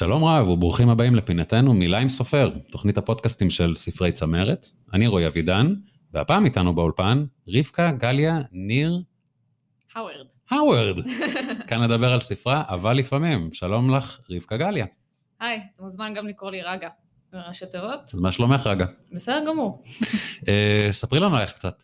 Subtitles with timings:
[0.00, 4.66] שלום רב וברוכים הבאים לפינתנו מילה עם סופר, תוכנית הפודקאסטים של ספרי צמרת.
[4.92, 5.74] אני רועי אבידן,
[6.12, 9.02] והפעם איתנו באולפן רבקה גליה ניר
[9.94, 10.26] האוורד.
[10.50, 10.96] האוורד.
[11.68, 13.52] כאן נדבר על ספרה, אבל לפעמים.
[13.52, 14.86] שלום לך, רבקה גליה.
[15.40, 16.88] היי, אתה מוזמן גם לקרוא לי רגה,
[17.32, 18.00] בראשי תיבות.
[18.14, 18.86] אז מה שלומך רגע?
[19.12, 19.82] בסדר גמור.
[20.48, 21.82] אה, ספרי לנו עליך קצת.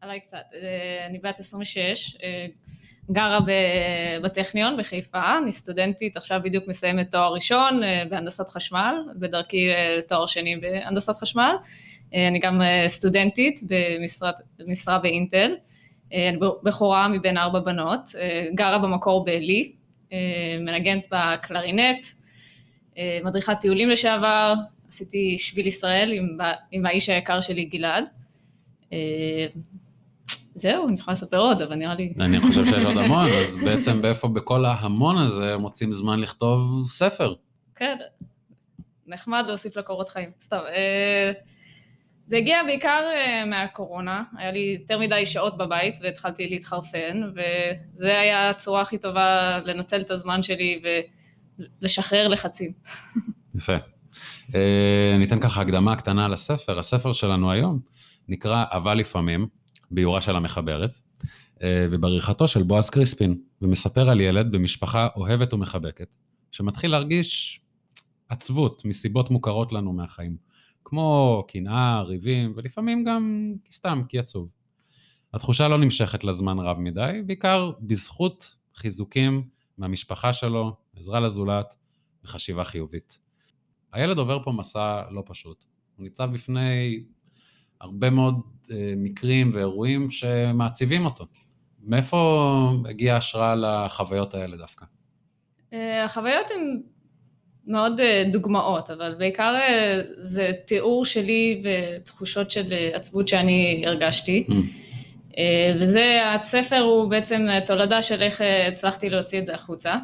[0.00, 0.44] עליי קצת.
[0.54, 2.46] אה, אני בת 26, אה,
[3.10, 3.38] גרה
[4.22, 10.26] בטכניון בחיפה, אני סטודנטית, עכשיו בדיוק מסיימת תואר ראשון אה, בהנדסת חשמל, בדרכי אה, לתואר
[10.26, 11.54] שני בהנדסת חשמל.
[12.14, 13.60] אה, אני גם סטודנטית
[14.58, 15.54] במשרה באינטל.
[16.12, 18.00] אני בכורה מבין ארבע בנות,
[18.54, 19.72] גרה במקור בעלי,
[20.60, 22.06] מנגנת בקלרינט,
[23.24, 24.54] מדריכת טיולים לשעבר,
[24.88, 26.38] עשיתי שביל ישראל עם,
[26.70, 28.04] עם האיש היקר שלי גלעד.
[30.54, 32.14] זהו, אני יכולה לספר עוד, אבל נראה לי...
[32.20, 37.34] אני חושב שיש עוד המון, אז בעצם באיפה בכל ההמון הזה מוצאים זמן לכתוב ספר.
[37.74, 37.96] כן,
[39.06, 40.60] נחמד להוסיף לקורות חיים, סתם.
[40.68, 41.32] אה,
[42.26, 48.50] זה הגיע בעיקר אה, מהקורונה, היה לי יותר מדי שעות בבית והתחלתי להתחרפן, וזה היה
[48.50, 50.82] הצורה הכי טובה לנצל את הזמן שלי
[51.80, 52.72] ולשחרר לחצים.
[53.54, 53.76] יפה.
[54.54, 56.78] אה, ניתן ככה הקדמה קטנה לספר.
[56.78, 57.78] הספר שלנו היום
[58.28, 59.46] נקרא אבל לפעמים,
[59.90, 60.90] ביורה של המחברת,
[61.62, 66.08] אה, ובעריכתו של בועז קריספין, ומספר על ילד במשפחה אוהבת ומחבקת,
[66.52, 67.60] שמתחיל להרגיש
[68.28, 70.36] עצבות מסיבות מוכרות לנו מהחיים,
[70.84, 74.48] כמו קנאה, ריבים, ולפעמים גם סתם כי עצוב.
[75.34, 81.74] התחושה לא נמשכת לזמן רב מדי, בעיקר בזכות חיזוקים מהמשפחה שלו, עזרה לזולת
[82.24, 83.18] וחשיבה חיובית.
[83.92, 85.64] הילד עובר פה מסע לא פשוט.
[85.96, 87.04] הוא ניצב בפני
[87.80, 91.26] הרבה מאוד אה, מקרים ואירועים שמעציבים אותו.
[91.86, 94.84] מאיפה הגיעה ההשראה לחוויות האלה דווקא?
[95.72, 96.80] אה, החוויות הן
[97.66, 99.54] מאוד אה, דוגמאות, אבל בעיקר
[100.16, 104.46] זה תיאור שלי ותחושות של עצבות שאני הרגשתי.
[105.38, 109.94] אה, וזה, הספר הוא בעצם תולדה של איך הצלחתי להוציא את זה החוצה.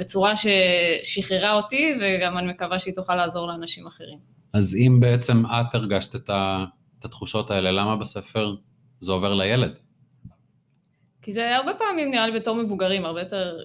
[0.00, 4.33] בצורה ששחררה אותי, וגם אני מקווה שהיא תוכל לעזור לאנשים אחרים.
[4.54, 6.64] אז אם בעצם את הרגשת את, ה,
[6.98, 8.54] את התחושות האלה, למה בספר
[9.00, 9.74] זה עובר לילד?
[11.22, 13.58] כי זה הרבה פעמים נראה לי בתור מבוגרים, הרבה יותר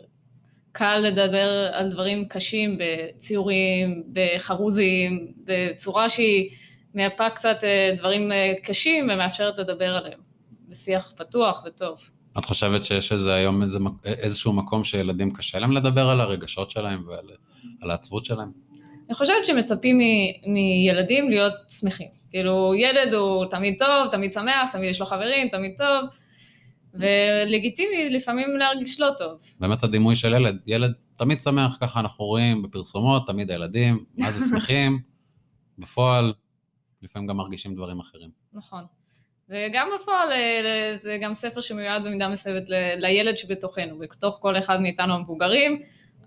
[0.71, 6.49] קל לדבר על דברים קשים בציורים, בחרוזים, בצורה שהיא
[6.93, 10.19] מייפה קצת אה, דברים אה, קשים ומאפשרת לדבר עליהם,
[10.69, 11.99] בשיח פתוח וטוב.
[12.37, 17.03] את חושבת שיש איזה היום איזה, איזשהו מקום שילדים קשה להם לדבר על הרגשות שלהם
[17.07, 17.29] ועל
[17.81, 18.68] על העצבות שלהם?
[19.09, 22.07] אני חושבת שמצפים מ- מילדים להיות שמחים.
[22.29, 26.05] כאילו, ילד הוא תמיד טוב, תמיד שמח, תמיד יש לו חברים, תמיד טוב,
[26.93, 29.41] ולגיטימי לפעמים להרגיש לא טוב.
[29.59, 34.47] באמת הדימוי של ילד, ילד תמיד שמח, ככה אנחנו רואים בפרסומות, תמיד הילדים, מה זה
[34.49, 34.99] שמחים,
[35.79, 36.33] בפועל,
[37.01, 38.29] לפעמים גם מרגישים דברים אחרים.
[38.53, 38.83] נכון.
[39.49, 42.63] וגם בפועל אה, זה גם ספר שמיועד במידה מסוימת
[42.97, 45.81] לילד שבתוכנו, בתוך כל אחד מאיתנו המבוגרים,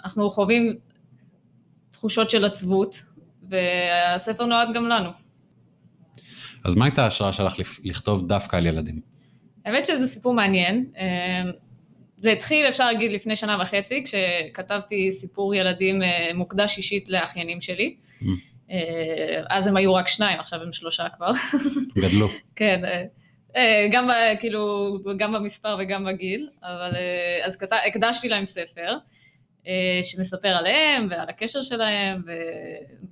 [0.04, 0.78] אנחנו חווים
[2.02, 3.02] תחושות של עצבות,
[3.48, 5.10] והספר נועד גם לנו.
[6.64, 7.54] אז מה הייתה ההשראה שלך
[7.84, 9.00] לכתוב דווקא על ילדים?
[9.64, 10.86] האמת שזה סיפור מעניין.
[10.98, 11.50] אה,
[12.18, 17.96] זה התחיל, אפשר להגיד, לפני שנה וחצי, כשכתבתי סיפור ילדים אה, מוקדש אישית לאחיינים שלי.
[18.22, 18.26] Mm.
[18.70, 21.30] אה, אז הם היו רק שניים, עכשיו הם שלושה כבר.
[21.98, 22.28] גדלו.
[22.56, 22.80] כן,
[23.56, 24.08] אה, גם,
[24.40, 26.90] כאילו, גם במספר וגם בגיל, אבל
[27.44, 28.96] אז הקדשתי להם ספר
[30.02, 32.22] שמספר עליהם ועל הקשר שלהם,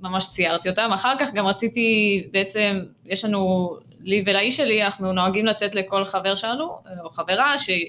[0.00, 0.90] וממש ציירתי אותם.
[0.94, 6.34] אחר כך גם רציתי, בעצם, יש לנו, לי ולאיש שלי, אנחנו נוהגים לתת לכל חבר
[6.34, 7.88] שלנו, אה, או חברה שהיא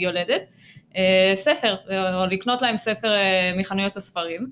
[0.00, 0.42] יולדת,
[0.96, 4.50] אה, ספר, או לקנות להם ספר אה, מחנויות הספרים.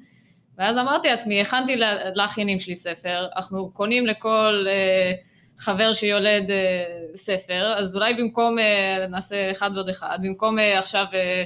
[0.59, 1.77] ואז אמרתי לעצמי, הכנתי
[2.15, 5.13] לאחיינים שלי ספר, אנחנו קונים לכל אה,
[5.59, 6.85] חבר שיולד אה,
[7.17, 11.45] ספר, אז אולי במקום, אה, נעשה אחד ועוד אחד, במקום אה, עכשיו אה,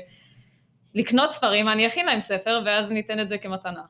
[0.98, 3.82] לקנות ספרים, אני אכין להם ספר, ואז ניתן את זה כמתנה.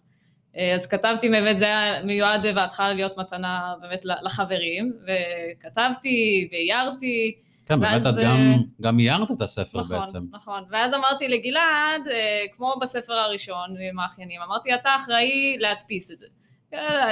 [0.56, 7.34] אה, אז כתבתי באמת, זה היה מיועד בהתחלה להיות מתנה באמת לחברים, וכתבתי ואיירתי,
[7.66, 10.24] כן, באמת ואז, את אה, גם, גם איירת את הספר נכון, בעצם.
[10.30, 10.64] נכון.
[10.70, 16.26] ואז אמרתי לגלעד, אה, כמו בספר הראשון עם האחיינים, אמרתי, אתה אחראי להדפיס את זה.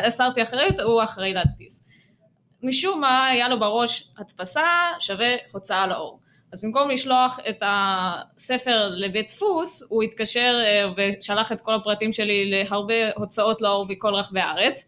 [0.07, 1.85] הסרתי אחריות, הוא אחראי להדפיס.
[2.63, 4.63] משום מה, היה לו בראש הדפסה
[4.99, 6.21] שווה הוצאה לאור.
[6.53, 12.51] אז במקום לשלוח את הספר לבית דפוס, הוא התקשר אה, ושלח את כל הפרטים שלי
[12.51, 14.87] להרבה הוצאות לאור בכל רחבי הארץ.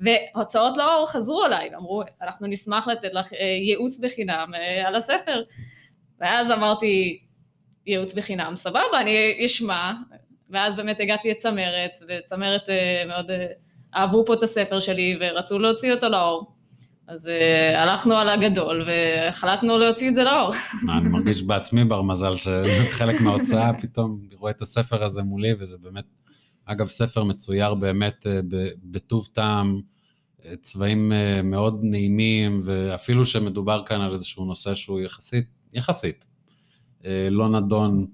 [0.00, 5.42] והוצאות לאור חזרו אליי, ואמרו, אנחנו נשמח לתת לך אה, ייעוץ בחינם אה, על הספר.
[6.20, 7.22] ואז אמרתי,
[7.86, 9.92] ייעוץ בחינם, סבבה, אני אשמע,
[10.50, 12.68] ואז באמת הגעתי לצמרת, וצמרת
[13.06, 13.46] מאוד אה,
[13.96, 16.55] אהבו פה את הספר שלי ורצו להוציא אותו לאור.
[17.08, 20.50] אז uh, הלכנו על הגדול והחלטנו להוציא את זה לאור.
[20.98, 26.04] אני מרגיש בעצמי בר מזל שחלק מההוצאה פתאום רואה את הספר הזה מולי, וזה באמת,
[26.64, 28.46] אגב, ספר מצויר באמת uh,
[28.84, 29.80] בטוב טעם,
[30.60, 36.24] צבעים uh, מאוד נעימים, ואפילו שמדובר כאן על איזשהו נושא שהוא יחסית, יחסית,
[37.30, 38.06] לא נדון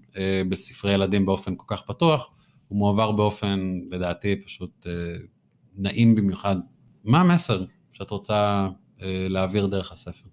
[0.48, 2.30] בספרי ילדים באופן כל כך פתוח,
[2.68, 4.86] הוא מועבר באופן, לדעתי, פשוט
[5.76, 6.56] נעים במיוחד.
[7.04, 8.68] מה המסר שאת רוצה אה,
[9.28, 10.28] להעביר דרך הספר?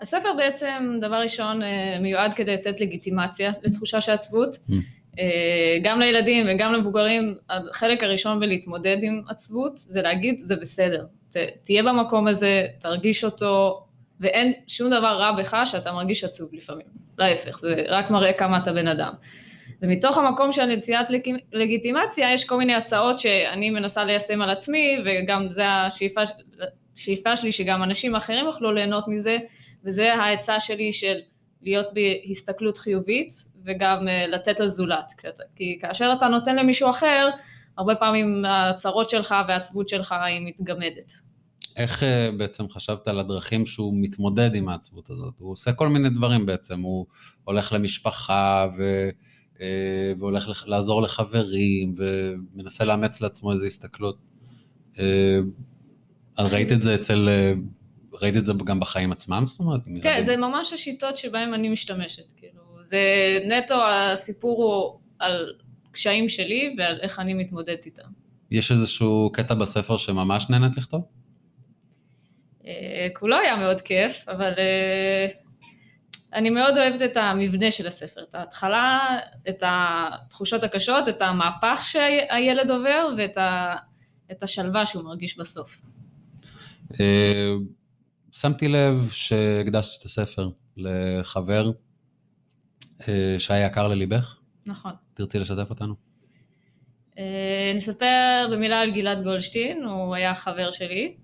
[0.00, 4.54] הספר בעצם, דבר ראשון, אה, מיועד כדי לתת לגיטימציה לתחושה של עצבות.
[4.54, 4.72] Mm.
[5.18, 11.06] אה, גם לילדים וגם למבוגרים, החלק הראשון בלהתמודד עם עצבות זה להגיד, זה בסדר.
[11.62, 13.84] תהיה במקום הזה, תרגיש אותו,
[14.20, 16.86] ואין שום דבר רע בך שאתה מרגיש עצוב לפעמים.
[17.18, 19.12] להפך, זה רק מראה כמה אתה בן אדם.
[19.82, 21.06] ומתוך המקום של נטיית
[21.52, 26.20] לגיטימציה, יש כל מיני הצעות שאני מנסה ליישם על עצמי, וגם זה השאיפה
[26.96, 29.38] השאיפה שלי שגם אנשים אחרים יוכלו ליהנות מזה,
[29.84, 31.16] וזה העצה שלי של
[31.62, 33.32] להיות בהסתכלות חיובית
[33.64, 35.12] וגם אה, לתת לזולת.
[35.56, 37.28] כי כאשר אתה נותן למישהו אחר,
[37.78, 41.12] הרבה פעמים הצרות שלך והעצבות שלך היא מתגמדת.
[41.76, 45.34] איך אה, בעצם חשבת על הדרכים שהוא מתמודד עם העצבות הזאת?
[45.38, 47.06] הוא עושה כל מיני דברים בעצם, הוא
[47.44, 49.08] הולך למשפחה ו...
[49.60, 54.18] אה, והולך לעזור לחברים ומנסה לאמץ לעצמו איזו הסתכלות.
[56.38, 57.52] ראית את זה אצל, אה,
[58.22, 59.44] ראית את זה גם בחיים עצמם?
[59.46, 59.80] זאת אומרת?
[60.02, 62.98] כן, זה ממש השיטות שבהן אני משתמשת, כאילו, זה
[63.46, 65.52] נטו, הסיפור הוא על
[65.92, 68.08] קשיים שלי ועל איך אני מתמודדת איתם.
[68.50, 71.04] יש איזשהו קטע בספר שממש נהנית לכתוב?
[72.66, 75.26] אה, כולו היה מאוד כיף, אבל אה,
[76.32, 79.18] אני מאוד אוהבת את המבנה של הספר, את ההתחלה,
[79.48, 85.80] את התחושות הקשות, את המהפך שהילד עובר ואת השלווה שהוא מרגיש בסוף.
[87.00, 87.54] אה,
[88.32, 91.70] שמתי לב שהקדשת את הספר לחבר
[93.08, 94.36] אה, שהיה יקר לליבך.
[94.66, 94.92] נכון.
[95.14, 95.94] תרצי לשתף אותנו?
[97.18, 101.14] אה, נספר במילה על גלעד גולדשטיין, הוא היה חבר שלי,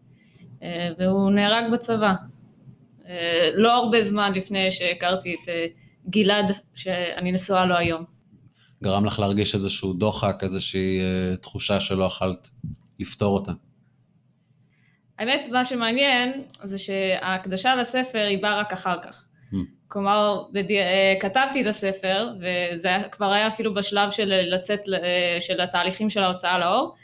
[0.99, 2.15] והוא נהרג בצבא.
[3.55, 5.49] לא הרבה זמן לפני שהכרתי את
[6.11, 8.05] גלעד, שאני נשואה לו היום.
[8.83, 11.01] גרם לך להרגיש איזשהו דוחק, איזושהי
[11.41, 12.51] תחושה שלא יכלת
[13.01, 13.53] לפתור אותה.
[15.23, 19.25] האמת, מה שמעניין זה שההקדשה לספר היא באה רק אחר כך.
[19.53, 19.57] Mm.
[19.89, 20.79] כלומר, בדי...
[20.79, 26.23] אה, כתבתי את הספר, וזה כבר היה אפילו בשלב של לצאת, אה, של התהליכים של
[26.23, 26.95] ההוצאה לאור,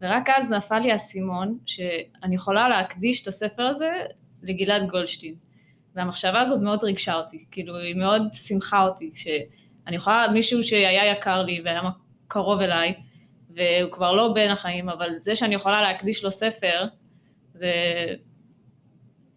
[0.00, 3.90] ורק אז נפל לי האסימון שאני יכולה להקדיש את הספר הזה
[4.42, 5.34] לגלעד גולדשטיין.
[5.94, 11.42] והמחשבה הזאת מאוד ריגשה אותי, כאילו היא מאוד שמחה אותי, שאני יכולה, מישהו שהיה יקר
[11.42, 11.82] לי והיה
[12.28, 12.94] קרוב אליי,
[13.50, 16.86] והוא כבר לא בין החיים, אבל זה שאני יכולה להקדיש לו ספר,
[17.56, 17.72] זה...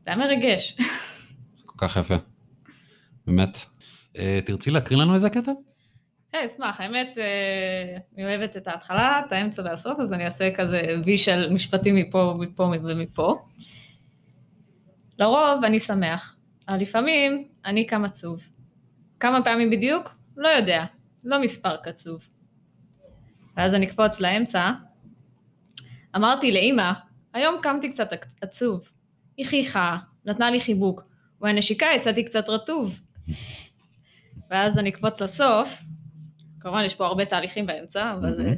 [0.05, 0.77] זה היה מרגש.
[1.65, 2.15] כל כך יפה.
[3.27, 3.57] באמת.
[4.17, 5.51] אה, תרצי להקריא לנו איזה קטע?
[6.31, 6.81] כן, אשמח.
[6.81, 11.47] האמת, אה, אני אוהבת את ההתחלה, את האמצע והסוף, אז אני אעשה כזה וי של
[11.53, 13.45] משפטים מפה, מפה ומפה.
[15.19, 16.35] לרוב אני שמח,
[16.67, 18.49] אבל לפעמים אני קם עצוב.
[19.19, 20.15] כמה פעמים בדיוק?
[20.37, 20.85] לא יודע,
[21.23, 22.29] לא מספר קצוב.
[23.57, 24.71] ואז אני אקפוץ לאמצע.
[26.15, 26.91] אמרתי לאימא,
[27.33, 28.09] היום קמתי קצת
[28.41, 28.89] עצוב.
[29.37, 31.03] היא חייכה, נתנה לי חיבוק,
[31.41, 32.99] והנשיקה יצאתי קצת רטוב.
[34.49, 35.81] ואז אני אקפוץ לסוף,
[36.59, 38.55] כמובן יש פה הרבה תהליכים באמצע, אבל...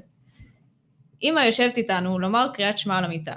[1.23, 3.33] אמא יושבת איתנו לומר קריאת שמע על המיטה.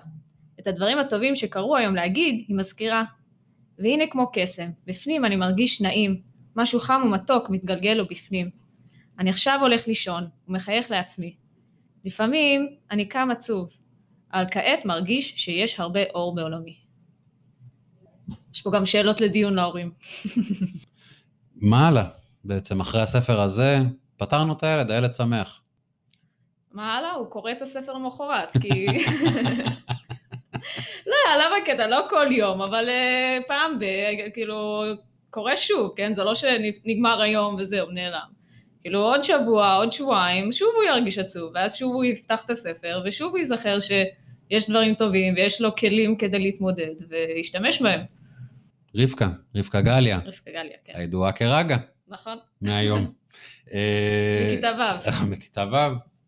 [0.60, 3.04] את הדברים הטובים שקרו היום להגיד, היא מזכירה.
[3.78, 6.20] והנה כמו קסם, בפנים אני מרגיש נעים,
[6.56, 8.50] משהו חם ומתוק מתגלגל לו בפנים.
[9.18, 11.36] אני עכשיו הולך לישון, ומחייך לעצמי.
[12.04, 13.76] לפעמים אני קם עצוב,
[14.34, 16.76] אבל כעת מרגיש שיש הרבה אור בעולמי.
[18.54, 19.90] יש פה גם שאלות לדיון להורים.
[21.70, 22.04] מה הלאה?
[22.44, 23.78] בעצם אחרי הספר הזה,
[24.16, 25.62] פתרנו את הילד, הילד שמח.
[26.72, 27.12] מה הלאה?
[27.12, 28.86] הוא קורא את הספר למחרת, כי...
[31.10, 31.86] לא, למה קטע?
[31.86, 33.84] לא כל יום, אבל uh, פעם ב...
[34.34, 34.84] כאילו,
[35.30, 36.14] קורה שוב, כן?
[36.14, 38.28] זה לא שנגמר היום וזהו, נעלם.
[38.80, 43.02] כאילו עוד שבוע, עוד שבועיים, שוב הוא ירגיש עצוב, ואז שוב הוא יפתח את הספר,
[43.04, 43.90] ושוב הוא ייזכר ש...
[44.50, 48.00] יש דברים טובים ויש לו כלים כדי להתמודד, וישתמש בהם.
[48.96, 50.18] רבקה, רבקה גליה.
[50.18, 50.92] רבקה גליה, כן.
[50.96, 51.76] הידועה כרגע.
[52.08, 52.38] נכון.
[52.60, 53.12] מהיום.
[54.46, 55.10] בכיתה ו'.
[55.32, 55.76] בכיתה ו',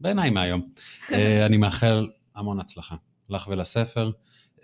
[0.01, 0.69] בעיניי מהיום.
[1.13, 2.97] אה, אני מאחל המון הצלחה
[3.31, 4.11] לך ולספר.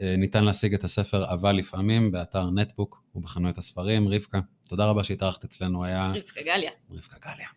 [0.01, 4.09] אה, ניתן להשיג את הספר אבל לפעמים באתר נטבוק ובחנויות הספרים.
[4.09, 6.13] רבקה, תודה רבה שהתארחת אצלנו, היה...
[6.17, 6.71] רבקה גליה.
[6.91, 7.49] רבקה גליה.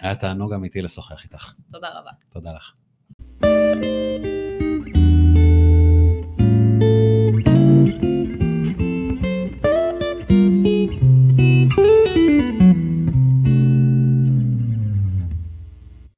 [0.00, 1.52] היה תענוג אמיתי לשוחח איתך.
[1.70, 2.10] תודה רבה.
[2.28, 2.72] תודה לך.